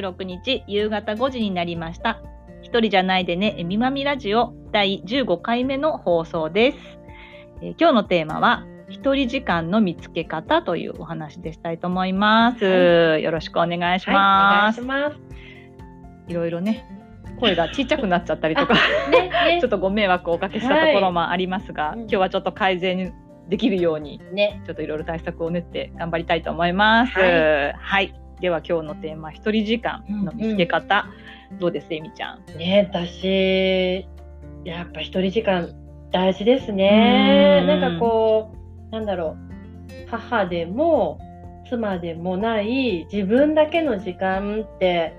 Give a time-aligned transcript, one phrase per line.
[0.00, 2.20] 26日夕方5時になりました。
[2.62, 6.78] 一人じゃないでね、えみまみラジオ第15回目の放送です。
[7.60, 12.64] えー今日のテーマは、一人時間の見つけ方というお話でしたいと思います。
[12.64, 14.80] はよろしくお願いしはい、お願ます。
[14.80, 15.16] いします。
[16.28, 16.86] いろいろね、
[17.40, 18.74] 声がちっちゃくなっちゃったりとか、
[19.10, 23.12] ね、ね ちょっとご迷惑をおかけしたところもありますが、はい今日はちょっと改善
[23.48, 27.18] できるように、ね、ちょっといろいろ対策を練って頑張りたいと思います。
[27.18, 28.21] ははい。
[28.42, 31.06] では今日のテーマ、一人時間の見つけ方、
[31.60, 32.44] どうですえみちゃん？
[32.58, 34.04] ね、私、
[34.64, 35.68] やっぱ一人時間
[36.10, 37.60] 大事ですね。
[37.62, 37.64] う。
[37.64, 37.68] ん。
[37.68, 38.50] なんかこ
[38.90, 39.36] う、なんだろ
[40.08, 41.20] う、母でも
[41.68, 45.14] 妻でもない自分だけの時間って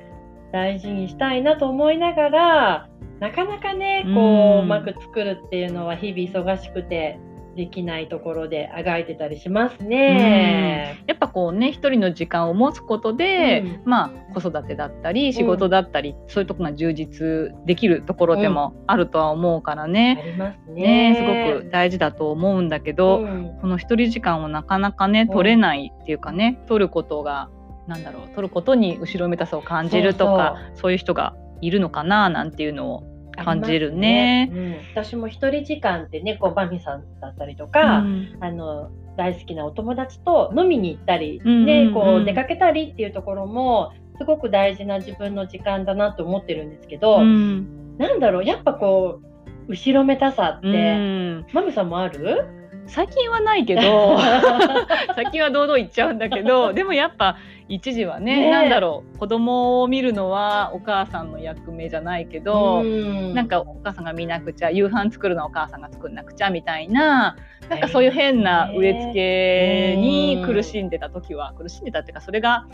[0.51, 2.89] 大事にしたいなと思いながら、
[3.21, 4.63] なかなかね、こう、うん。
[4.63, 7.17] うまく作るっていうのは日々忙しくて
[7.55, 11.03] できないところであがいてたりしますね。
[11.07, 13.81] やっぱこうね一人の時間を持つことで、うん。
[13.85, 21.13] まあ子育てだったり仕事だったり、そういうところが充実できるところでもあるとは思うからあね,、りますね。
[21.13, 21.51] ね。
[21.53, 23.57] すごく大事だと思うんだけど、うん。
[23.61, 27.49] この一人時間をなかなかね取れないっていうかね、取ることが
[27.87, 33.12] なんだろう取ることに後ろめたさを感じるとかそういう人がいるのかななんていうのを
[33.43, 34.47] 感じるね。
[34.47, 34.51] ね。
[34.53, 38.37] うん、私も一人時間ってね、こうバミさんだったりとか、うん。
[38.39, 47.97] あの大好きなお友達と飲みに行ったり、ね、こう出かけたりっていうところもすごく大事な自分の時間だなと思ってるんですけど、うん。
[47.97, 51.45] なんだろう、やっぱこう後ろめたさって、うん。
[51.53, 52.62] マミさんもある？
[52.87, 54.17] 最近はないけど
[55.15, 57.37] 最近は堂々言っちゃうんだけど でもやっぱ
[57.69, 58.47] 一時はねね。
[58.47, 63.33] えなんだろう子供を見るのはお母さんの役目じゃないけど、うん。
[63.33, 67.35] なんかお母さんが見なくちゃ夕飯作るのはお母さんが作んなくちゃみたいな
[67.69, 72.67] なんかそういう変な植え付けに苦しんでた時は苦しんでたっていうかそれが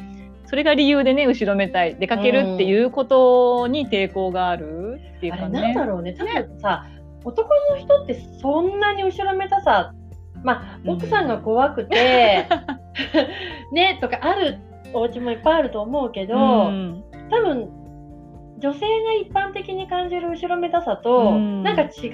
[0.46, 5.62] それが理由でね後ろめたい出かけるっていうことに抵抗があるっていうかね。
[5.62, 6.88] なんだろうね、多分さ、
[7.24, 9.94] 男の人ってそんなに後ろめたさ、
[10.44, 10.90] まあ、うん。
[10.91, 12.47] 奥さんが怖くて、
[13.74, 14.59] ね、とかある
[14.94, 17.03] お家もいっぱいあると思うけど、うん。
[17.30, 17.69] 多分、
[18.59, 21.63] 女性が一般的に感じる後ろめたさと、うん。
[21.63, 22.07] なんか違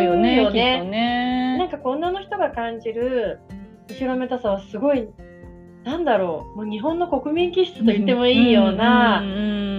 [0.00, 0.38] うよね。
[0.38, 0.84] きっとね。
[0.84, 1.58] ね。
[1.58, 3.40] なんか女の人が感じる
[3.88, 5.08] 後ろめたさはすごい、
[5.84, 9.22] なんだろう、もう日本の国民気質と言ってもいいような、な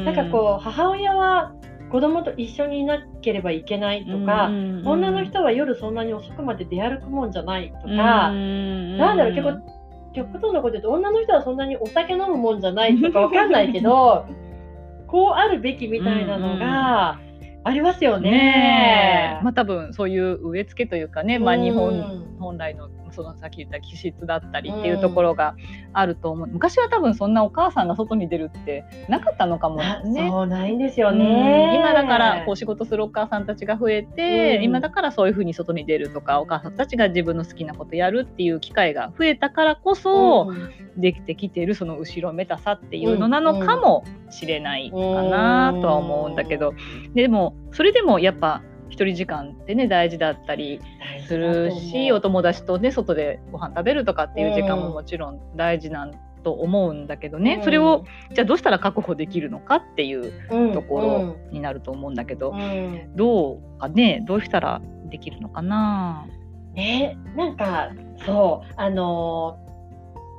[0.06, 1.54] なんかこう母親は
[1.92, 4.48] 子供と一緒にいなければいけないとか、
[4.86, 9.82] 女の人は夜そんなに遅くまで出歩くもんじゃないとか、ななんだろう結構
[10.14, 14.26] 極端なこと言うと女の人はそんなにお酒飲むもんじゃないとかわかんないけど
[15.08, 17.20] こうあるべきみたいなのが
[17.64, 19.40] ありますよね。
[19.44, 21.62] まあ多分そういう植え付けというかね、まあ、うん。
[21.62, 25.56] 日本本来のそのさっき言った気質だったりっていうところが
[25.94, 30.30] あると思う、昔は多分そんなお母さんが外に出るってなかったのかもあね。
[30.30, 31.20] そうないんですようん。
[31.20, 31.76] ね。
[31.76, 34.64] 今だからこう仕事するお母さんたちが増えて、うん。
[34.64, 40.72] 今だからそういうふうに外に出るとかお母さんたちが自分の好きなことやるっていう機会が増えたからこそ、うん。
[40.98, 46.74] できてきてるその後ろめたさっていうのなのかもしれないかなとは思うんだけど、
[47.14, 48.62] でもそれでもやっぱ
[48.92, 50.80] 一人時間ってね大事だったり
[51.28, 56.12] するしお友達とね外でご飯食べるとかっていう時間ももちろん大事なん
[56.44, 58.04] と思うんだけどね、それを
[58.34, 62.64] じゃあどうしたら確保できるのかっていうところになると思うんだけど、うんう
[62.98, 63.16] ん。
[63.16, 66.28] どうかねどうしたらできるのかな？
[66.74, 67.92] ね、なんか
[68.26, 69.72] そうあのー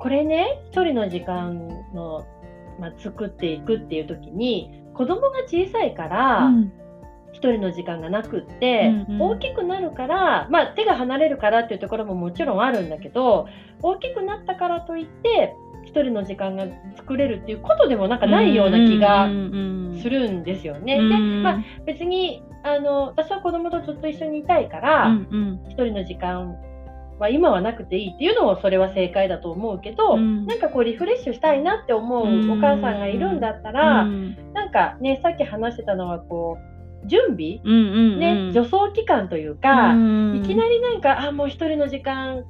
[0.01, 2.27] これね一人の時間の、
[2.81, 6.73] まあ、作っていくっていう時に子供が小さいからうん
[7.33, 9.23] 一人の時間がなくって、うんうん。
[9.23, 13.49] 大きくなるから、まあ、手が離れるからっていうところももちろんあるんだけど
[13.83, 19.29] 大きくなったからといって一人の時間が作れるっていうことでもなんかないような気が
[20.01, 20.97] するんですよね。
[20.97, 25.37] で、まあ、別にあの私は子供とずっと一緒にいたいから、うんう
[25.67, 26.57] ん、一人の時間
[27.19, 36.72] は今はなくていいっていうのもそれは正解だと思うけど、うん、なんかこうリフレッシュしたいなって思うお母さんがいるんだったら、うん、なんかねさっき話してたのはこう
[37.05, 42.45] 準備、うんうんうん、ね、助走期間というか、うんうん、いきなりなんかあもう一人の時間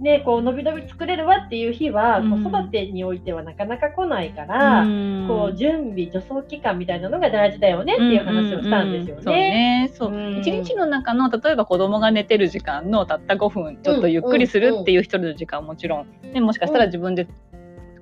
[0.00, 9.90] ね、こう伸び伸び作れるわっていう日は、子育てにおいてはなかなか来ないから、うん、こう準備助走期間みたいなのが大事だよねっていう話をしたんですよね。
[9.94, 10.40] そうね。
[10.42, 17.26] そう、日の中の例えば子供が寝てる時間のたった5分ちょっとゆっくりするっていう一人の時間はもちろん、ね、もしかしたら自分で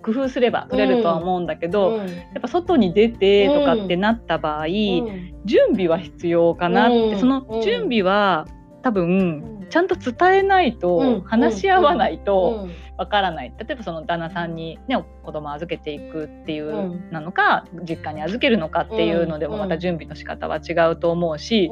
[0.05, 8.47] 工夫すれば取れるとは思うんだけど、うん、やっぱ外に出てとかってなった場合、うん、準備は必要かなって、その準備は
[8.83, 12.69] 多分ちゃんと伝えないと、話し合わないと
[12.99, 21.71] わからない、例えばその旦那さんに、ね、子供預けていくっていうなのか、実家に預けるのかっていうのでもまた準備の仕方は違うと思うし、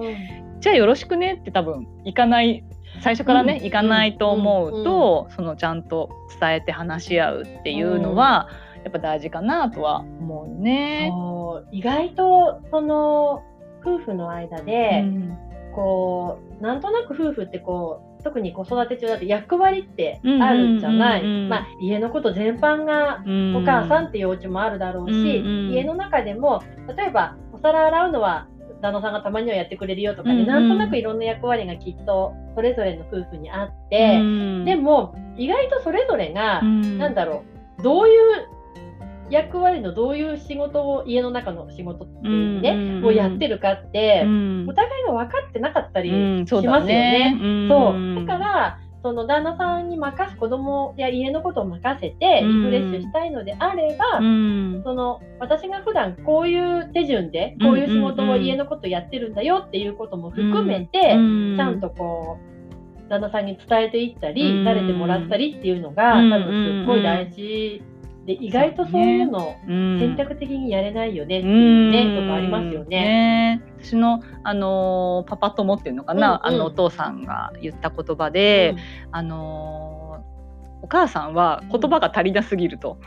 [0.61, 2.64] じゃあよろしくねって多分行かない
[3.02, 6.10] 最初からね、行かないと思うと、そのちゃんと
[6.40, 8.49] 伝えて話し合うっていうのは、
[8.84, 11.12] やっぱ大事かなとは思うね。
[11.72, 13.43] 意外とその
[13.84, 15.04] 夫婦の間で、
[15.75, 23.25] こうなんとなく夫婦ってこう特に子育て中だと役割ってあるんじゃない、まあ、家のこと全般が
[23.58, 26.62] お母さんっていうお家もあるだろうし、家の中でも
[26.96, 28.46] 例えばお皿洗うのは
[28.82, 37.44] 旦那さんがたまにはやってくれるよとかね、うんうん、なんとなくいろんな役割がきっとそれぞれの夫婦にあって、うん、でも意外とそれぞれが、うん、なんだろ
[37.79, 38.49] うどういう
[39.31, 47.38] 役割のどういう仕事を家の中の仕事っていうね、うんうん、をやってるかって、うん、お互いが分かってなかったりしますよね。
[47.40, 62.38] うん、そう、ね、だからその旦那さんに任す子供や家のことを任せてリフレッシュしたいのであれば、うん、その私が普段こういう手順でこういう仕事を家のことやってるんだよっていうことも含めて、ちゃんとこ
[63.06, 67.82] う旦那さんに伝えていったり、慣れてもらったりっていうのが、多分すっごい大事
[68.26, 73.58] で意外とそういうの選択的にやれないよねっていうね、とかありますよね。
[73.58, 73.62] ね。
[73.80, 78.74] 私の、あのー、パパ友っていうのかな、うんうん、あのお父さんが言った言葉で、
[79.08, 82.98] うん、あのー、お母さんは言葉が足りなすぎると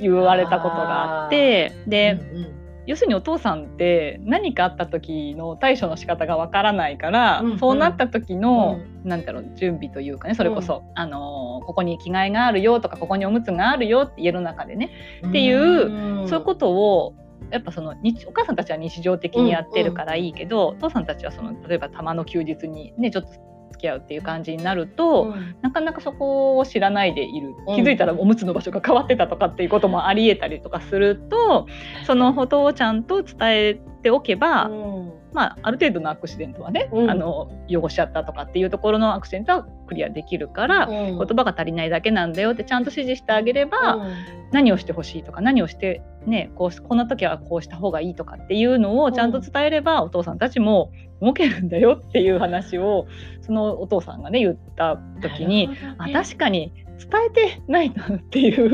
[0.00, 2.59] 言われたことがあって、で、うんうん
[2.90, 14.90] 要するにお父さんって何かあった時の対処の仕方がわからないから、うんうん、そうなった時の、うん、なんだろう準備というかねそれこそ、うん、あのここに着替えがあるよとかここにおむつがあるよって家の中でね、
[15.24, 17.14] っていう、そういうことを
[17.52, 23.30] やっぱそのお母さんたちは日常的にやってるからいいけど、うんうん、お父さんたちはその例えばたまの休日にねちょっと
[23.70, 27.54] 付き合うっていう感じになると、うん、なかなかそこを知らないでいる。
[27.74, 31.66] 気づいたらおむつの場所が変わってたとかっていうこともありえたりとかすると
[32.06, 44.06] そのことをちゃんと伝えておけば、うん、まあ、ある程度のアクシデントはね、うん、あの汚しちゃったとかっていうところのアクシデントはクリアできるから、言葉が足りないだけなんだよってちゃんと指示してあげれば、
[44.52, 53.06] 何をしてほしいとか何をしてねこうこんな時はこうした方がいいとかっていうのをちゃんと伝えれば、お父さんたちも動けるんだよっていう話を
[53.42, 58.70] そのお父さんがね言った時に、ね、あ確かに伝えてないなっていう、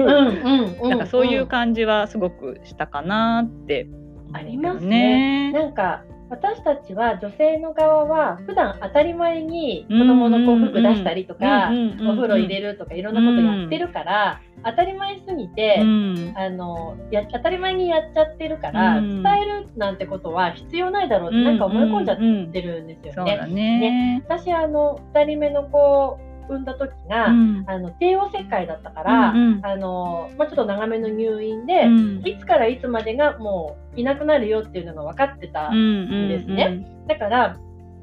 [0.88, 3.86] なんかそういう感じはすごくしたかなって
[4.32, 5.52] ありますね。
[5.52, 22.16] なんか私たちは女性の側は普段当たり前に子供のこう服出したりとか、お風呂入れるとかいろんなことやってるから、当たり前すぎて、あのや当たり前にやっちゃってるから、伝えるなんてことは必要ないだろうってなんか思い込んじゃっ
[22.52, 23.46] てるんですよね。
[23.46, 26.18] ね私あの2人目の子
[26.48, 36.66] 産んだ時が、うん、あの帝王切開だったから、うんうん、あのまあ、ちょっと長めの入院で、うん、いつからいつまでがもういなくなるよっていうのが分かってたんですね。
[36.70, 37.56] うんうんうん、だから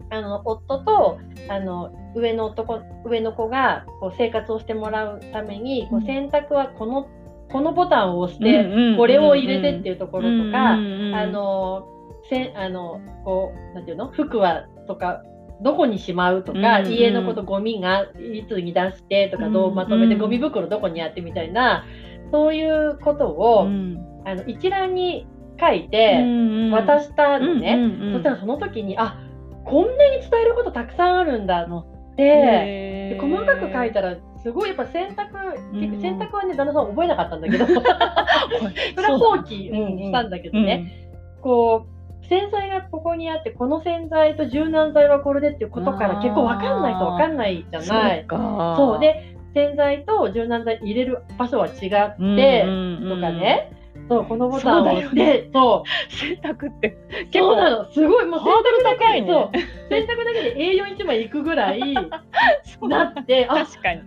[0.09, 1.19] あの夫と
[1.49, 7.09] あの上の男上の子がこう生活をしてもらうために、こう選択はこの
[7.51, 11.87] このボタンを押して、これを入れてっていうところとか、あの
[12.29, 14.11] せあのこうなんていうの？
[14.11, 15.23] 服はとか
[15.63, 21.85] どこにしまうとか、うんうん、家のことゴミがいつに出してとか、どうまとめて、ゴミ袋どこにやってみたいな
[22.31, 25.27] そういうことを、うん、あの一覧に
[25.59, 26.23] 書いて
[26.71, 27.77] 渡したのね、
[28.13, 29.19] そしたらその時にあ
[29.65, 31.79] こんなに伝えることたくさんあるんだの
[32.13, 35.37] ってで細かく書いたらすごいやっぱ選択、
[35.73, 37.65] 結構選択はね旦那さん覚えなかったんだけど。
[37.71, 41.09] それは放棄、うん、したんだけどね、
[41.41, 48.25] こう洗剤がここにあってこの洗剤と柔軟剤はこれでっていうことから結構分かんないと分かんないじゃない。
[48.29, 53.71] そうで洗剤と柔軟剤入れる場所は違って、とかね、
[54.09, 56.11] そう、このボタンを押して、そう。
[56.11, 56.97] 洗濯って
[57.31, 57.91] 結構なの。
[57.91, 59.27] すごい、もう洗濯高いね。
[59.27, 59.51] そう。
[59.89, 64.01] 洗濯だけで A41 枚いくぐらいなって、確かに。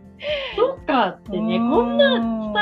[0.56, 2.18] そっかってね、こんな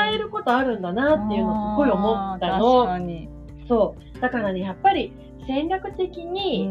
[0.07, 2.97] 伝えることあるんだなっていうのすごい思ったの。
[3.67, 4.19] そう。
[4.21, 5.13] だからね、やっぱり
[5.47, 6.69] 戦略的に、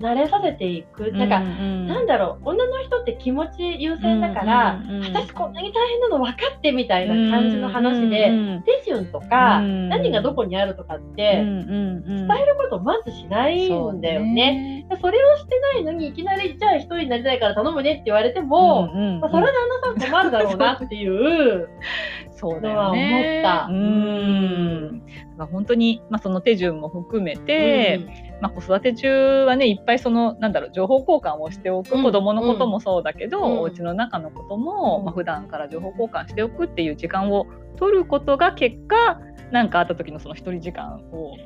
[0.00, 1.12] 慣れさせていく。
[1.12, 14.86] なんか、うんうん、なんだろう、女の人って気持ち優先だから、うんうんうん、私こんなに大変なの分かってみたいな感じの話で、うんうん、手順とか、うん、何がどこにあるとかって、伝えることまずしないんだよね。
[14.90, 21.68] そそれをしてないのに、いきなり、じゃあ一人になりたいから頼むねって言われても、うんうん、まあ、それは旦那さん困るだろうなっていう
[22.42, 23.68] のは思った。
[23.70, 25.02] うん、
[25.50, 35.04] 本当に、まあ、その手順も含めて、まあ、子育て中はねいっぱいそのなんだろう情報交換をしておく、うん、子どものこともそうだけど、うん、お家の中のことも、うん。
[35.04, 39.20] まあ普段から情報交換しておくっていう時間を取ることが結果
[39.52, 41.36] 何かあった時のその一人時間を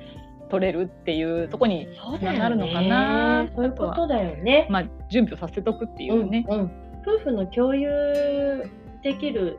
[0.51, 3.49] 取れるっていうとこにつながるのかな。
[3.55, 4.67] そう、ね,、いうことだよね。
[4.71, 6.45] まあ、準備をさせとくっていうね。
[6.49, 6.71] うんうん、
[7.03, 8.71] 夫婦の共有
[9.03, 9.59] できる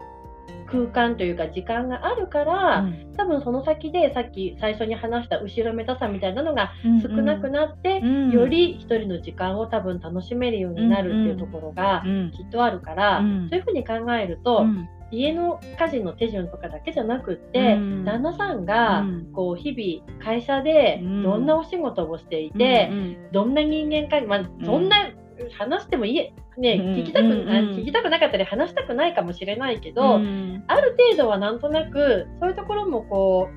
[0.68, 6.72] 空間というか時間があるから、うん、多分その先でさっき最初に話した後ろめたさみたいなのが
[7.02, 8.26] 少なくなって、うん。
[8.26, 12.04] うん、より一人の時間を多分楽しめるようになるっていうところが
[12.36, 14.66] きっとあるから、そういうふうに考えると、
[15.12, 22.90] 家の家事の手順とかだけじゃなくって、旦那さんがこう日々会社でどんなお仕事をしていて、
[23.32, 25.12] どんな人間関係、まあ、そんな
[25.58, 33.50] 話してもいいね、聞きたく、聞きたくなかったり話したくないかもしれないけど、うん、ある程度はなんとなくそういうところもこ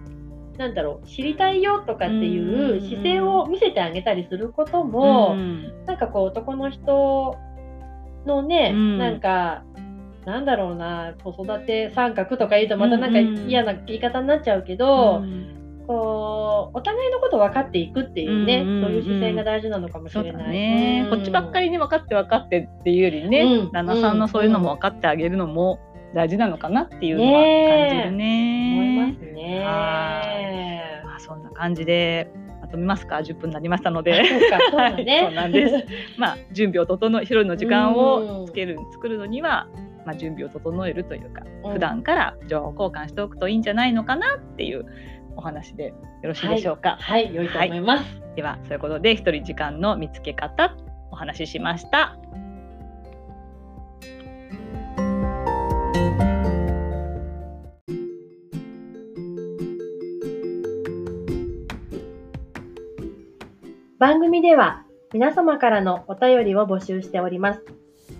[0.54, 7.36] うなんだろう知りたいよとかっていう姿勢を見せてあげたりすることも、うん、なんかこう男の人
[8.26, 9.62] のね、うん、なんか
[10.26, 15.57] なんだろうな子育て三角とか言うとまたなんか嫌な言い方になっちゃうけど、うん
[15.88, 20.50] こうお互いのこと分かっていくっていうね、うんうんうん、そういう姿勢が大事なのかもしれない。
[20.50, 25.80] ね、うん、こっちばっかりに分かって分かってっていうよりね、うん、旦那さんのそういうのも分かってあげるのも
[26.14, 28.16] 大事なのかなっていうのは感じるね。
[28.18, 31.02] ね思いますね。
[31.06, 32.30] まあそんな感じで
[32.60, 34.12] まとめますか？10分になりましたので。
[34.12, 35.86] そう、ね、 そうなんです。
[36.18, 39.68] まあ準備を整え一人の時間をつける、作るのには
[40.08, 44.86] まあ、準備を整えるというか、うん、普段から情報交換しておくといいんじゃないのかなっていう
[45.38, 46.98] お話でよろしいでしょうか？
[47.00, 48.02] はい、はい、良いと思います。
[48.02, 50.76] はい、ではそういうことで一人時間の見つけ方
[51.12, 52.16] お話ししました。
[64.00, 67.64] 番組では皆様からのお便りを募集しております。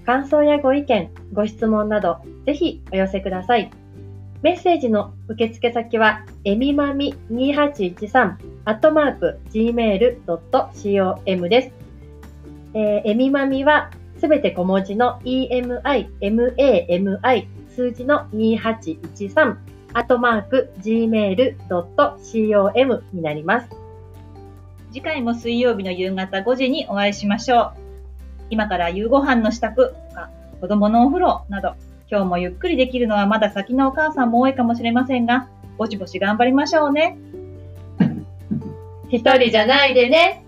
[0.07, 3.71] 感想やご意見、ご質問など、ぜひお寄せください。
[4.41, 11.73] メッセージの受付先は、えみまみ2813アットマーク gmail.com です。
[12.75, 15.81] えー、えみまみはすべて小文字の emi,
[16.21, 19.57] mami 数字の2813
[19.95, 21.45] アットマーク gmail.com
[23.13, 23.69] になります。
[24.93, 27.73] 次回も水曜日の夕方5時にお会いしましょう。
[28.51, 30.31] 今から夕ご飯の支度とか
[30.61, 31.75] 子供のお風呂など
[32.11, 37.17] 今日もゆっくりできるのはまだ先のお母さんも多いかもしれませんが、ぼちぼち頑張りましょうね。
[39.11, 40.45] 一人じゃないでね。